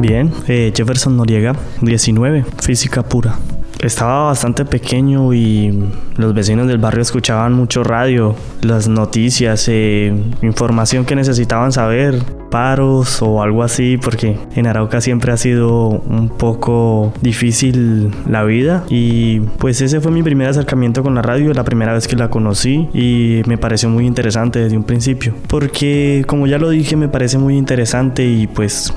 [0.00, 3.36] Bien, eh, Jefferson Noriega, 19, física pura.
[3.82, 11.04] Estaba bastante pequeño y los vecinos del barrio escuchaban mucho radio, las noticias, eh, información
[11.04, 12.18] que necesitaban saber,
[12.50, 18.84] paros o algo así, porque en Arauca siempre ha sido un poco difícil la vida
[18.88, 22.30] y pues ese fue mi primer acercamiento con la radio, la primera vez que la
[22.30, 27.08] conocí y me pareció muy interesante desde un principio, porque como ya lo dije me
[27.08, 28.94] parece muy interesante y pues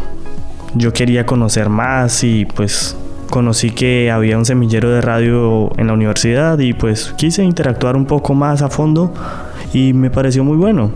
[0.76, 2.98] yo quería conocer más y pues
[3.30, 8.06] conocí que había un semillero de radio en la universidad y pues quise interactuar un
[8.06, 9.14] poco más a fondo
[9.74, 10.92] y me pareció muy bueno.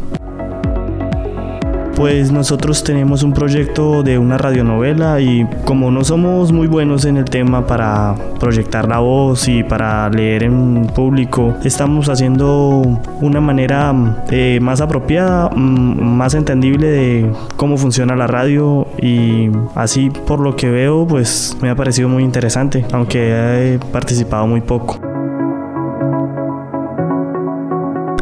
[1.98, 7.18] Pues nosotros tenemos un proyecto de una radionovela y como no somos muy buenos en
[7.18, 12.84] el tema para proyectar la voz y para leer en público, estamos haciendo
[13.20, 13.96] una manera
[14.30, 20.56] eh, más apropiada, mm, más entendible de cómo funciona la radio y así por lo
[20.56, 25.07] que veo pues me ha parecido muy interesante, aunque he participado muy poco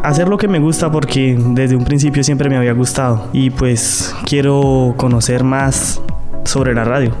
[0.06, 3.28] hacer lo que me gusta porque desde un principio siempre me había gustado.
[3.32, 6.00] Y pues quiero conocer más
[6.44, 7.12] sobre la radio.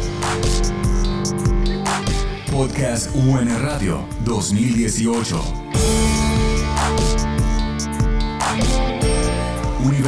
[2.52, 5.71] Podcast UN Radio 2018